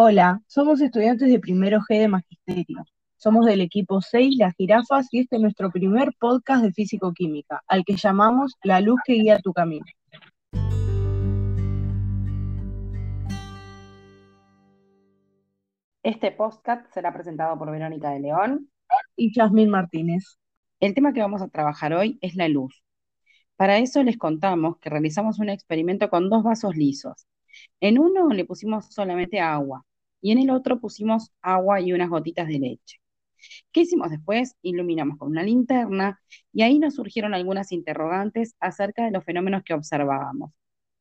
Hola, 0.00 0.40
somos 0.46 0.80
estudiantes 0.80 1.28
de 1.28 1.40
primero 1.40 1.80
G 1.80 1.98
de 1.98 2.06
Magisterio. 2.06 2.84
Somos 3.16 3.46
del 3.46 3.60
equipo 3.60 4.00
6, 4.00 4.36
las 4.38 4.54
jirafas, 4.54 5.08
y 5.10 5.18
este 5.18 5.34
es 5.34 5.42
nuestro 5.42 5.72
primer 5.72 6.12
podcast 6.20 6.62
de 6.62 6.72
Físico-Química, 6.72 7.64
al 7.66 7.84
que 7.84 7.96
llamamos 7.96 8.54
La 8.62 8.80
luz 8.80 9.00
que 9.04 9.14
guía 9.14 9.40
tu 9.40 9.52
camino. 9.52 9.84
Este 16.04 16.30
podcast 16.30 16.86
será 16.94 17.12
presentado 17.12 17.58
por 17.58 17.72
Verónica 17.72 18.10
de 18.10 18.20
León 18.20 18.70
y 19.16 19.34
Yasmín 19.36 19.68
Martínez. 19.68 20.38
El 20.78 20.94
tema 20.94 21.12
que 21.12 21.22
vamos 21.22 21.42
a 21.42 21.48
trabajar 21.48 21.92
hoy 21.92 22.20
es 22.20 22.36
la 22.36 22.46
luz. 22.46 22.84
Para 23.56 23.78
eso 23.78 24.04
les 24.04 24.16
contamos 24.16 24.78
que 24.78 24.90
realizamos 24.90 25.40
un 25.40 25.48
experimento 25.48 26.08
con 26.08 26.30
dos 26.30 26.44
vasos 26.44 26.76
lisos. 26.76 27.26
En 27.80 27.98
uno 27.98 28.28
le 28.28 28.44
pusimos 28.44 28.86
solamente 28.94 29.40
agua 29.40 29.84
y 30.20 30.32
en 30.32 30.38
el 30.38 30.50
otro 30.50 30.80
pusimos 30.80 31.32
agua 31.42 31.80
y 31.80 31.92
unas 31.92 32.10
gotitas 32.10 32.48
de 32.48 32.58
leche. 32.58 33.00
¿Qué 33.72 33.82
hicimos 33.82 34.10
después? 34.10 34.56
Iluminamos 34.62 35.18
con 35.18 35.28
una 35.28 35.42
linterna 35.42 36.20
y 36.52 36.62
ahí 36.62 36.78
nos 36.78 36.94
surgieron 36.94 37.34
algunas 37.34 37.72
interrogantes 37.72 38.56
acerca 38.60 39.04
de 39.04 39.12
los 39.12 39.24
fenómenos 39.24 39.62
que 39.64 39.74
observábamos. 39.74 40.52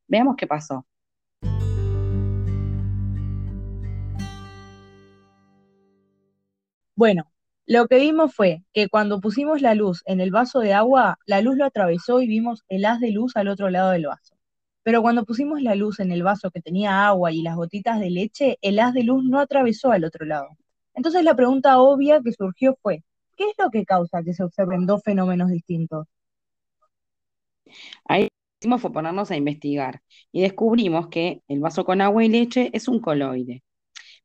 Veamos 0.08 0.36
qué 0.38 0.48
pasó. 0.48 0.86
Bueno, 6.96 7.32
lo 7.68 7.88
que 7.88 7.98
vimos 7.98 8.34
fue 8.34 8.64
que 8.74 8.88
cuando 8.88 9.20
pusimos 9.22 9.62
la 9.62 9.76
luz 9.76 10.02
en 10.06 10.20
el 10.20 10.32
vaso 10.32 10.60
de 10.60 10.74
agua, 10.74 11.20
la 11.26 11.42
luz 11.42 11.58
lo 11.58 11.66
atravesó 11.66 12.22
y 12.22 12.28
vimos 12.28 12.64
el 12.70 12.86
haz 12.86 13.00
de 13.00 13.12
luz 13.12 13.36
al 13.36 13.50
otro 13.50 13.70
lado 13.70 13.92
del 13.92 14.08
vaso. 14.08 14.37
Pero 14.88 15.02
cuando 15.02 15.26
pusimos 15.26 15.62
la 15.62 15.76
luz 15.76 16.00
en 16.00 16.14
el 16.14 16.24
vaso 16.24 16.50
que 16.50 16.62
tenía 16.62 17.08
agua 17.08 17.34
y 17.34 17.42
las 17.42 17.58
gotitas 17.58 18.00
de 18.00 18.10
leche, 18.10 18.58
el 18.62 18.80
haz 18.80 18.94
de 18.94 19.04
luz 19.04 19.22
no 19.22 19.42
atravesó 19.42 19.92
al 19.92 20.06
otro 20.06 20.26
lado. 20.26 20.48
Entonces 20.94 21.26
la 21.26 21.36
pregunta 21.36 21.82
obvia 21.82 22.22
que 22.24 22.32
surgió 22.32 22.78
fue, 22.82 23.04
¿qué 23.36 23.50
es 23.50 23.56
lo 23.58 23.70
que 23.70 23.84
causa 23.84 24.24
que 24.24 24.34
se 24.34 24.46
observen 24.46 24.86
dos 24.86 25.02
fenómenos 25.04 25.50
distintos? 25.50 26.08
Ahí 28.06 28.30
hicimos 28.62 28.80
fue 28.80 28.94
ponernos 28.94 29.30
a 29.30 29.36
investigar 29.36 30.02
y 30.32 30.40
descubrimos 30.40 31.10
que 31.10 31.42
el 31.50 31.60
vaso 31.60 31.84
con 31.84 32.00
agua 32.00 32.24
y 32.24 32.30
leche 32.30 32.70
es 32.72 32.88
un 32.88 33.02
coloide. 33.02 33.64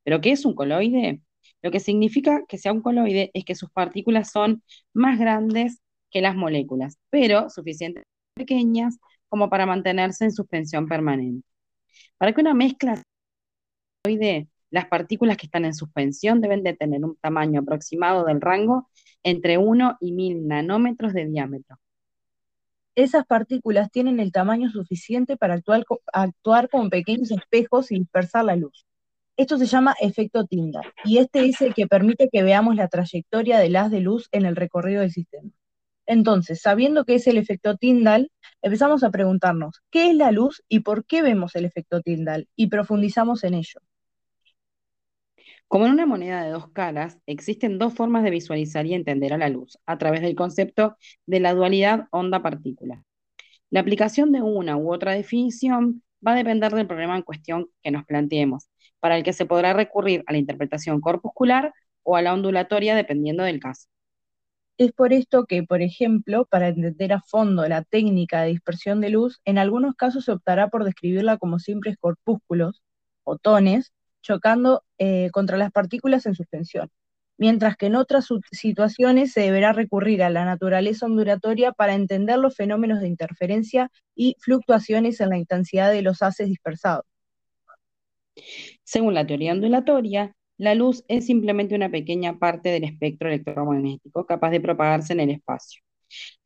¿Pero 0.05 0.21
qué 0.21 0.31
es 0.31 0.45
un 0.45 0.55
coloide? 0.55 1.23
Lo 1.61 1.73
que 1.73 1.81
significa 1.81 2.45
que 2.47 2.59
sea 2.59 2.73
un 2.73 2.83
coloide 2.83 3.33
es 3.35 3.45
que 3.45 3.57
sus 3.57 3.73
partículas 3.73 4.31
son 4.31 4.63
más 4.95 5.19
grandes 5.19 5.81
que 6.13 6.21
las 6.21 6.37
moléculas, 6.37 6.99
pero 7.11 7.51
suficientemente 7.51 8.07
pequeñas 8.37 9.01
como 9.33 9.49
para 9.49 9.65
mantenerse 9.65 10.27
en 10.27 10.33
suspensión 10.33 10.87
permanente. 10.87 11.49
Para 12.19 12.35
que 12.35 12.43
una 12.43 12.53
mezcla 12.53 13.03
coloide, 14.05 14.49
las 14.69 14.89
partículas 14.89 15.39
que 15.39 15.47
están 15.47 15.65
en 15.65 15.73
suspensión 15.73 16.43
deben 16.43 16.63
de 16.63 16.75
tener 16.75 17.03
un 17.03 17.17
tamaño 17.17 17.63
aproximado 17.63 18.27
del 18.27 18.43
rango 18.43 18.91
entre 19.23 19.57
1 19.57 19.97
y 20.01 20.13
1000 20.13 20.49
nanómetros 20.49 21.15
de 21.15 21.25
diámetro. 21.25 21.79
Esas 22.95 23.25
partículas 23.25 23.91
tienen 23.91 24.21
el 24.21 24.33
tamaño 24.33 24.69
suficiente 24.69 25.39
para 25.39 25.55
actuar, 25.55 25.85
actuar 26.13 26.69
como 26.69 26.91
pequeños 26.91 27.31
espejos 27.31 27.91
y 27.91 28.01
dispersar 28.01 28.45
la 28.45 28.57
luz. 28.57 28.85
Esto 29.39 29.57
se 29.57 29.65
llama 29.65 29.95
efecto 30.03 30.45
Tyndall 30.45 30.93
y 31.07 31.17
este 31.17 31.47
es 31.47 31.63
el 31.63 31.73
que 31.73 31.87
permite 31.87 32.29
que 32.31 32.43
veamos 32.43 32.77
la 32.77 32.89
trayectoria 32.89 33.59
del 33.61 33.77
haz 33.77 33.91
de 33.91 34.01
luz 34.01 34.29
en 34.31 34.45
el 34.45 34.57
recorrido 34.57 35.01
del 35.01 35.11
sistema. 35.11 35.51
Entonces, 36.06 36.61
sabiendo 36.61 37.05
que 37.05 37.14
es 37.17 37.27
el 37.27 37.36
efecto 37.39 37.77
Tyndall, 37.77 38.31
empezamos 38.61 39.05
a 39.05 39.11
preguntarnos, 39.11 39.83
¿qué 39.91 40.11
es 40.11 40.17
la 40.17 40.33
luz 40.33 40.62
y 40.69 40.81
por 40.81 41.05
qué 41.07 41.23
vemos 41.23 41.55
el 41.57 41.64
efecto 41.64 42.01
Tyndall? 42.01 42.48
Y 42.57 42.68
profundizamos 42.68 43.45
en 43.45 43.55
ello. 43.55 43.80
Como 45.68 45.86
en 45.86 45.92
una 45.92 46.07
moneda 46.07 46.45
de 46.45 46.51
dos 46.51 46.70
caras, 46.70 47.18
existen 47.27 47.79
dos 47.79 47.95
formas 47.95 48.24
de 48.24 48.30
visualizar 48.30 48.85
y 48.86 48.95
entender 48.95 49.33
a 49.33 49.39
la 49.39 49.48
luz, 49.48 49.79
a 49.86 49.96
través 49.96 50.20
del 50.20 50.35
concepto 50.35 50.96
de 51.27 51.41
la 51.41 51.55
dualidad 51.55 52.08
onda-partícula. 52.11 53.02
La 53.70 53.80
aplicación 53.80 54.33
de 54.33 54.42
una 54.42 54.77
u 54.77 54.92
otra 54.92 55.12
definición 55.12 56.02
va 56.27 56.33
a 56.33 56.36
depender 56.36 56.73
del 56.73 56.86
problema 56.86 57.17
en 57.17 57.23
cuestión 57.23 57.68
que 57.83 57.91
nos 57.91 58.05
planteemos, 58.05 58.68
para 59.01 59.17
el 59.17 59.24
que 59.24 59.33
se 59.33 59.46
podrá 59.46 59.73
recurrir 59.73 60.23
a 60.27 60.33
la 60.33 60.39
interpretación 60.39 61.01
corpuscular 61.01 61.73
o 62.02 62.17
a 62.17 62.23
la 62.23 62.35
ondulatoria 62.35 62.95
dependiendo 62.95 63.42
del 63.42 63.61
caso. 63.61 63.89
Es 64.79 64.93
por 64.93 65.13
esto 65.13 65.45
que, 65.45 65.63
por 65.63 65.83
ejemplo, 65.83 66.47
para 66.47 66.69
entender 66.69 67.13
a 67.13 67.21
fondo 67.21 67.67
la 67.69 67.83
técnica 67.85 68.43
de 68.43 68.49
dispersión 68.51 69.01
de 69.01 69.11
luz, 69.11 69.41
en 69.45 69.59
algunos 69.59 69.95
casos 69.95 70.25
se 70.25 70.33
optará 70.33 70.69
por 70.69 70.85
describirla 70.85 71.37
como 71.37 71.59
simples 71.59 71.97
corpúsculos, 71.99 72.83
fotones, 73.23 73.93
chocando 74.23 74.83
eh, 74.99 75.31
contra 75.33 75.59
las 75.59 75.73
partículas 75.73 76.27
en 76.27 76.35
suspensión, 76.35 76.91
mientras 77.39 77.77
que 77.77 77.87
en 77.87 77.97
otras 77.97 78.29
situaciones 78.51 79.33
se 79.33 79.43
deberá 79.43 79.73
recurrir 79.73 80.23
a 80.23 80.31
la 80.31 80.45
naturaleza 80.45 81.07
ondulatoria 81.07 81.73
para 81.73 81.95
entender 81.95 82.39
los 82.39 82.57
fenómenos 82.57 83.01
de 83.01 83.09
interferencia 83.09 83.91
y 84.15 84.37
fluctuaciones 84.41 85.21
en 85.21 85.31
la 85.31 85.39
intensidad 85.39 85.91
de 85.93 86.03
los 86.03 86.23
haces 86.23 86.49
dispersados. 86.49 87.05
Según 88.85 89.15
la 89.15 89.27
teoría 89.27 89.53
ondulatoria, 89.53 90.35
la 90.62 90.77
luz 90.77 91.05
es 91.08 91.27
simplemente 91.27 91.74
una 91.74 91.90
pequeña 91.90 92.39
parte 92.39 92.68
del 92.68 92.84
espectro 92.84 93.28
electromagnético 93.28 94.27
capaz 94.27 94.50
de 94.50 94.61
propagarse 94.61 95.12
en 95.12 95.18
el 95.18 95.30
espacio. 95.30 95.83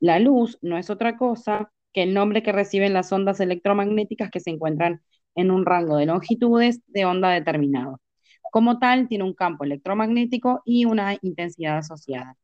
La 0.00 0.18
luz 0.18 0.58
no 0.62 0.78
es 0.78 0.88
otra 0.88 1.18
cosa 1.18 1.70
que 1.92 2.04
el 2.04 2.14
nombre 2.14 2.42
que 2.42 2.50
reciben 2.50 2.94
las 2.94 3.12
ondas 3.12 3.40
electromagnéticas 3.40 4.30
que 4.30 4.40
se 4.40 4.48
encuentran 4.48 5.02
en 5.34 5.50
un 5.50 5.66
rango 5.66 5.98
de 5.98 6.06
longitudes 6.06 6.80
de 6.86 7.04
onda 7.04 7.28
determinado. 7.28 8.00
Como 8.50 8.78
tal, 8.78 9.06
tiene 9.06 9.24
un 9.24 9.34
campo 9.34 9.64
electromagnético 9.64 10.62
y 10.64 10.86
una 10.86 11.18
intensidad 11.20 11.76
asociada. 11.76 12.38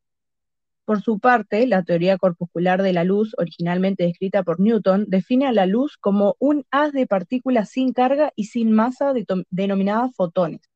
Por 0.84 1.00
su 1.00 1.20
parte, 1.20 1.66
la 1.66 1.84
teoría 1.84 2.18
corpuscular 2.18 2.82
de 2.82 2.92
la 2.92 3.04
luz, 3.04 3.34
originalmente 3.38 4.04
descrita 4.04 4.42
por 4.42 4.60
Newton, 4.60 5.06
define 5.08 5.46
a 5.46 5.52
la 5.52 5.64
luz 5.64 5.96
como 5.96 6.36
un 6.38 6.66
haz 6.70 6.92
de 6.92 7.06
partículas 7.06 7.70
sin 7.70 7.94
carga 7.94 8.30
y 8.36 8.44
sin 8.44 8.72
masa 8.72 9.14
denominadas 9.48 10.14
fotones. 10.14 10.71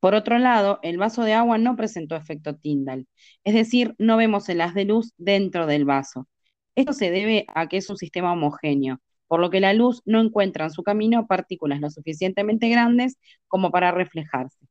Por 0.00 0.14
otro 0.14 0.38
lado, 0.38 0.78
el 0.82 0.98
vaso 0.98 1.22
de 1.24 1.34
agua 1.34 1.58
no 1.58 1.76
presentó 1.76 2.16
efecto 2.16 2.56
Tyndall, 2.56 3.06
es 3.44 3.54
decir, 3.54 3.94
no 3.98 4.16
vemos 4.16 4.48
el 4.48 4.60
haz 4.60 4.74
de 4.74 4.84
luz 4.84 5.12
dentro 5.16 5.66
del 5.66 5.84
vaso. 5.84 6.28
Esto 6.74 6.92
se 6.92 7.10
debe 7.10 7.46
a 7.54 7.68
que 7.68 7.76
es 7.78 7.90
un 7.90 7.96
sistema 7.96 8.32
homogéneo, 8.32 9.00
por 9.26 9.40
lo 9.40 9.50
que 9.50 9.60
la 9.60 9.72
luz 9.74 10.02
no 10.04 10.20
encuentra 10.20 10.64
en 10.66 10.70
su 10.70 10.82
camino 10.82 11.26
partículas 11.26 11.80
lo 11.80 11.90
suficientemente 11.90 12.68
grandes 12.68 13.18
como 13.48 13.70
para 13.70 13.92
reflejarse. 13.92 14.66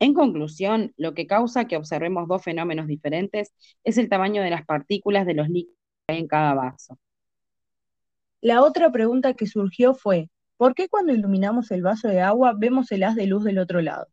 En 0.00 0.12
conclusión, 0.14 0.92
lo 0.96 1.14
que 1.14 1.26
causa 1.26 1.66
que 1.66 1.76
observemos 1.76 2.28
dos 2.28 2.42
fenómenos 2.42 2.86
diferentes 2.86 3.52
es 3.84 3.98
el 3.98 4.08
tamaño 4.08 4.42
de 4.42 4.50
las 4.50 4.64
partículas 4.64 5.26
de 5.26 5.34
los 5.34 5.48
líquidos 5.48 5.78
que 6.06 6.14
hay 6.14 6.20
en 6.20 6.28
cada 6.28 6.54
vaso. 6.54 6.98
La 8.40 8.62
otra 8.62 8.92
pregunta 8.92 9.34
que 9.34 9.46
surgió 9.46 9.94
fue, 9.94 10.28
¿por 10.56 10.74
qué 10.74 10.88
cuando 10.88 11.12
iluminamos 11.12 11.70
el 11.70 11.82
vaso 11.82 12.08
de 12.08 12.20
agua 12.20 12.54
vemos 12.56 12.90
el 12.92 13.04
haz 13.04 13.16
de 13.16 13.26
luz 13.26 13.44
del 13.44 13.58
otro 13.58 13.80
lado? 13.80 14.06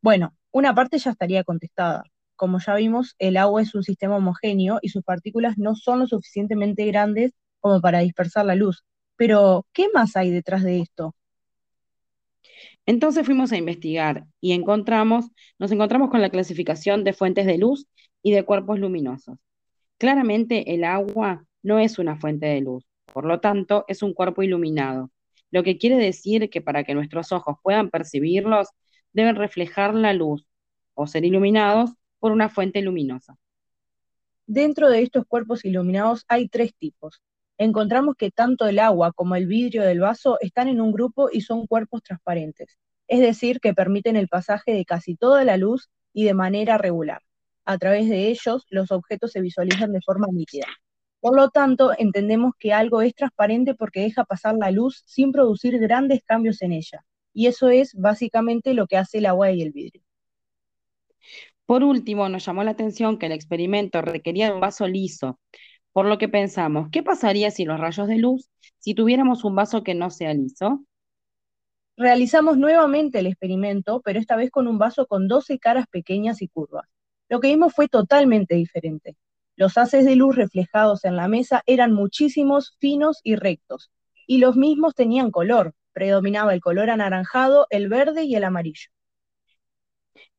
Bueno, 0.00 0.34
una 0.50 0.74
parte 0.74 0.98
ya 0.98 1.10
estaría 1.10 1.44
contestada. 1.44 2.04
Como 2.36 2.58
ya 2.58 2.74
vimos, 2.74 3.14
el 3.18 3.36
agua 3.36 3.62
es 3.62 3.74
un 3.74 3.82
sistema 3.84 4.16
homogéneo 4.16 4.78
y 4.82 4.88
sus 4.88 5.04
partículas 5.04 5.58
no 5.58 5.76
son 5.76 6.00
lo 6.00 6.06
suficientemente 6.06 6.84
grandes 6.86 7.32
como 7.60 7.80
para 7.80 8.00
dispersar 8.00 8.46
la 8.46 8.54
luz. 8.54 8.84
Pero, 9.16 9.66
¿qué 9.72 9.88
más 9.94 10.16
hay 10.16 10.30
detrás 10.30 10.62
de 10.62 10.80
esto? 10.80 11.14
Entonces 12.86 13.24
fuimos 13.24 13.52
a 13.52 13.56
investigar 13.56 14.26
y 14.40 14.52
encontramos, 14.52 15.26
nos 15.58 15.70
encontramos 15.70 16.10
con 16.10 16.20
la 16.20 16.30
clasificación 16.30 17.04
de 17.04 17.12
fuentes 17.12 17.46
de 17.46 17.58
luz 17.58 17.86
y 18.22 18.32
de 18.32 18.44
cuerpos 18.44 18.80
luminosos. 18.80 19.38
Claramente 19.98 20.74
el 20.74 20.84
agua 20.84 21.44
no 21.62 21.78
es 21.78 21.98
una 21.98 22.16
fuente 22.16 22.46
de 22.46 22.60
luz, 22.60 22.84
por 23.12 23.24
lo 23.24 23.40
tanto 23.40 23.84
es 23.86 24.02
un 24.02 24.14
cuerpo 24.14 24.42
iluminado, 24.42 25.10
lo 25.52 25.62
que 25.62 25.78
quiere 25.78 25.96
decir 25.96 26.50
que 26.50 26.60
para 26.60 26.82
que 26.82 26.94
nuestros 26.94 27.30
ojos 27.30 27.58
puedan 27.62 27.90
percibirlos, 27.90 28.68
deben 29.12 29.36
reflejar 29.36 29.94
la 29.94 30.14
luz 30.14 30.44
o 30.94 31.06
ser 31.06 31.24
iluminados 31.24 31.90
por 32.18 32.32
una 32.32 32.48
fuente 32.48 32.82
luminosa. 32.82 33.36
Dentro 34.46 34.90
de 34.90 35.02
estos 35.02 35.24
cuerpos 35.26 35.64
iluminados 35.64 36.24
hay 36.26 36.48
tres 36.48 36.74
tipos, 36.74 37.22
encontramos 37.58 38.16
que 38.16 38.30
tanto 38.30 38.66
el 38.66 38.78
agua 38.78 39.12
como 39.12 39.36
el 39.36 39.46
vidrio 39.46 39.82
del 39.82 40.00
vaso 40.00 40.38
están 40.40 40.68
en 40.68 40.80
un 40.80 40.90
grupo 40.90 41.28
y 41.30 41.42
son 41.42 41.66
cuerpos 41.66 42.02
transparentes, 42.02 42.78
es 43.06 43.20
decir, 43.20 43.60
que 43.60 43.74
permiten 43.74 44.16
el 44.16 44.28
pasaje 44.28 44.72
de 44.72 44.84
casi 44.84 45.16
toda 45.16 45.44
la 45.44 45.58
luz 45.58 45.90
y 46.14 46.24
de 46.24 46.34
manera 46.34 46.78
regular. 46.78 47.22
A 47.64 47.78
través 47.78 48.08
de 48.08 48.28
ellos, 48.28 48.66
los 48.70 48.90
objetos 48.90 49.32
se 49.32 49.40
visualizan 49.40 49.92
de 49.92 50.00
forma 50.00 50.26
nítida. 50.32 50.66
Por 51.22 51.36
lo 51.36 51.50
tanto, 51.50 51.92
entendemos 51.96 52.52
que 52.58 52.72
algo 52.72 53.00
es 53.00 53.14
transparente 53.14 53.76
porque 53.76 54.00
deja 54.00 54.24
pasar 54.24 54.56
la 54.56 54.72
luz 54.72 55.04
sin 55.06 55.30
producir 55.30 55.78
grandes 55.78 56.24
cambios 56.24 56.60
en 56.62 56.72
ella. 56.72 57.04
Y 57.32 57.46
eso 57.46 57.68
es 57.68 57.94
básicamente 57.94 58.74
lo 58.74 58.88
que 58.88 58.96
hace 58.96 59.18
el 59.18 59.26
agua 59.26 59.52
y 59.52 59.62
el 59.62 59.70
vidrio. 59.70 60.02
Por 61.64 61.84
último, 61.84 62.28
nos 62.28 62.44
llamó 62.44 62.64
la 62.64 62.72
atención 62.72 63.18
que 63.18 63.26
el 63.26 63.32
experimento 63.32 64.02
requería 64.02 64.52
un 64.52 64.60
vaso 64.60 64.88
liso, 64.88 65.38
por 65.92 66.06
lo 66.06 66.18
que 66.18 66.28
pensamos, 66.28 66.88
¿qué 66.90 67.04
pasaría 67.04 67.52
si 67.52 67.64
los 67.64 67.78
rayos 67.78 68.08
de 68.08 68.18
luz, 68.18 68.50
si 68.78 68.94
tuviéramos 68.94 69.44
un 69.44 69.54
vaso 69.54 69.84
que 69.84 69.94
no 69.94 70.10
sea 70.10 70.34
liso? 70.34 70.84
Realizamos 71.96 72.58
nuevamente 72.58 73.20
el 73.20 73.26
experimento, 73.26 74.00
pero 74.02 74.18
esta 74.18 74.34
vez 74.34 74.50
con 74.50 74.66
un 74.66 74.78
vaso 74.78 75.06
con 75.06 75.28
12 75.28 75.60
caras 75.60 75.86
pequeñas 75.86 76.42
y 76.42 76.48
curvas. 76.48 76.88
Lo 77.28 77.40
que 77.40 77.48
vimos 77.48 77.74
fue 77.74 77.88
totalmente 77.88 78.56
diferente. 78.56 79.16
Los 79.56 79.76
haces 79.76 80.04
de 80.04 80.16
luz 80.16 80.36
reflejados 80.36 81.04
en 81.04 81.16
la 81.16 81.28
mesa 81.28 81.62
eran 81.66 81.92
muchísimos, 81.92 82.76
finos 82.80 83.20
y 83.22 83.36
rectos, 83.36 83.90
y 84.26 84.38
los 84.38 84.56
mismos 84.56 84.94
tenían 84.94 85.30
color, 85.30 85.74
predominaba 85.92 86.54
el 86.54 86.60
color 86.60 86.90
anaranjado, 86.90 87.66
el 87.70 87.88
verde 87.88 88.24
y 88.24 88.34
el 88.34 88.44
amarillo. 88.44 88.88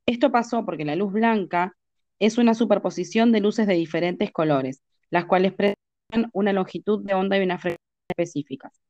Esto 0.06 0.32
pasó 0.32 0.66
porque 0.66 0.86
la 0.86 0.96
luz 0.96 1.14
blanca 1.14 1.76
es 2.20 2.38
una 2.38 2.54
superposición 2.54 3.32
de 3.32 3.40
luces 3.40 3.68
de 3.68 3.76
diferentes 3.76 4.32
colores, 4.32 4.82
las 5.10 5.26
cuales 5.26 5.54
presentan 5.54 6.30
una 6.34 6.54
longitud 6.54 7.04
de 7.06 7.14
onda 7.14 7.38
y 7.38 7.44
una 7.44 7.58
frecuencia 7.58 7.84
específicas. 8.10 8.82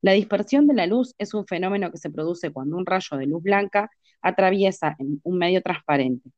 La 0.00 0.12
dispersión 0.12 0.66
de 0.66 0.74
la 0.74 0.86
luz 0.86 1.14
es 1.18 1.34
un 1.34 1.46
fenómeno 1.46 1.90
que 1.90 1.98
se 1.98 2.10
produce 2.10 2.50
cuando 2.52 2.76
un 2.76 2.86
rayo 2.86 3.16
de 3.16 3.26
luz 3.26 3.42
blanca 3.42 3.90
atraviesa 4.20 4.96
un 5.22 5.38
medio 5.38 5.62
transparente, 5.62 6.30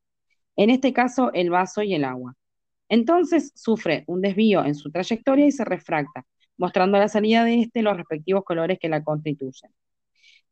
en 0.55 0.69
este 0.69 0.93
caso 0.93 1.31
el 1.33 1.49
vaso 1.49 1.81
y 1.83 1.93
el 1.93 2.05
agua. 2.05 2.35
Entonces 2.91 3.53
sufre 3.55 4.03
un 4.07 4.21
desvío 4.21 4.65
en 4.65 4.75
su 4.75 4.91
trayectoria 4.91 5.45
y 5.45 5.51
se 5.53 5.63
refracta, 5.63 6.25
mostrando 6.57 6.97
a 6.97 6.99
la 6.99 7.07
salida 7.07 7.45
de 7.45 7.61
este 7.61 7.83
los 7.83 7.95
respectivos 7.95 8.43
colores 8.43 8.79
que 8.79 8.89
la 8.89 9.01
constituyen. 9.01 9.71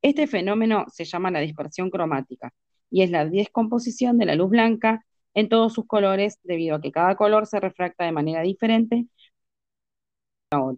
Este 0.01 0.25
fenómeno 0.25 0.85
se 0.87 1.03
llama 1.05 1.31
la 1.31 1.41
dispersión 1.41 1.89
cromática 1.89 2.53
y 2.89 3.03
es 3.03 3.11
la 3.11 3.25
descomposición 3.25 4.17
de 4.17 4.25
la 4.25 4.35
luz 4.35 4.49
blanca 4.51 5.05
en 5.33 5.49
todos 5.49 5.73
sus 5.73 5.85
colores 5.85 6.39
debido 6.43 6.77
a 6.77 6.81
que 6.81 6.93
cada 6.93 7.15
color 7.17 7.45
se 7.45 7.59
refracta 7.59 8.05
de 8.05 8.13
manera 8.13 8.41
diferente 8.41 9.07
a. 10.51 10.77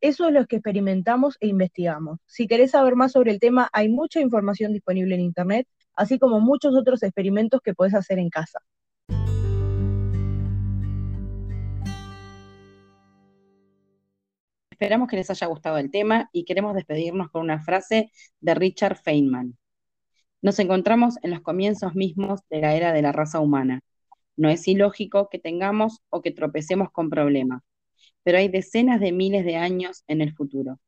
Eso 0.00 0.28
es 0.28 0.32
lo 0.34 0.46
que 0.46 0.56
experimentamos 0.56 1.36
e 1.40 1.48
investigamos. 1.48 2.20
Si 2.26 2.46
querés 2.46 2.70
saber 2.72 2.94
más 2.94 3.12
sobre 3.12 3.32
el 3.32 3.40
tema, 3.40 3.68
hay 3.72 3.88
mucha 3.88 4.20
información 4.20 4.72
disponible 4.72 5.16
en 5.16 5.22
Internet, 5.22 5.66
así 5.94 6.18
como 6.20 6.40
muchos 6.40 6.76
otros 6.76 7.02
experimentos 7.02 7.60
que 7.60 7.74
podés 7.74 7.94
hacer 7.94 8.18
en 8.20 8.30
casa. 8.30 8.60
Esperamos 14.78 15.08
que 15.08 15.16
les 15.16 15.30
haya 15.30 15.46
gustado 15.48 15.78
el 15.78 15.90
tema 15.90 16.30
y 16.32 16.44
queremos 16.44 16.74
despedirnos 16.74 17.30
con 17.30 17.42
una 17.42 17.62
frase 17.62 18.12
de 18.40 18.54
Richard 18.54 18.96
Feynman. 18.96 19.58
Nos 20.40 20.58
encontramos 20.60 21.16
en 21.22 21.32
los 21.32 21.40
comienzos 21.40 21.94
mismos 21.94 22.40
de 22.48 22.60
la 22.60 22.74
era 22.74 22.92
de 22.92 23.02
la 23.02 23.12
raza 23.12 23.40
humana. 23.40 23.80
No 24.36 24.48
es 24.48 24.68
ilógico 24.68 25.28
que 25.30 25.38
tengamos 25.38 26.00
o 26.10 26.22
que 26.22 26.30
tropecemos 26.30 26.90
con 26.92 27.10
problemas 27.10 27.62
pero 28.28 28.36
hay 28.36 28.48
decenas 28.48 29.00
de 29.00 29.10
miles 29.12 29.44
de 29.44 29.56
años 29.56 30.04
en 30.06 30.20
el 30.20 30.34
futuro. 30.34 30.78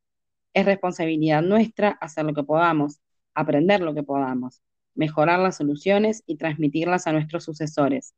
Es 0.53 0.67
responsabilidad 0.67 1.43
nuestra 1.43 1.91
hacer 1.91 2.27
lo 2.27 2.35
que 2.35 2.43
podamos, 2.43 3.01
aprender 3.35 3.81
lo 3.81 3.95
que 3.95 4.03
podamos, 4.03 4.63
mejorar 4.95 5.39
las 5.39 5.57
soluciones 5.57 6.23
y 6.27 6.37
transmitirlas 6.37 7.07
a 7.07 7.13
nuestros 7.13 7.45
sucesores. 7.45 8.15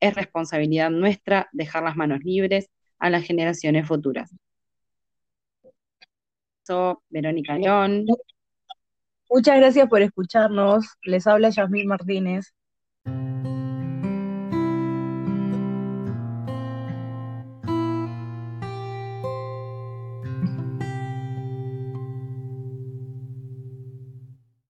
Es 0.00 0.14
responsabilidad 0.14 0.90
nuestra 0.90 1.48
dejar 1.52 1.84
las 1.84 1.96
manos 1.96 2.20
libres 2.24 2.68
a 2.98 3.08
las 3.10 3.24
generaciones 3.24 3.86
futuras. 3.86 4.30
Verónica 7.08 7.56
León. 7.56 8.06
Muchas 9.30 9.56
gracias 9.56 9.88
por 9.88 10.02
escucharnos. 10.02 10.86
Les 11.02 11.26
habla 11.26 11.50
Yasmín 11.50 11.86
Martínez. 11.86 12.52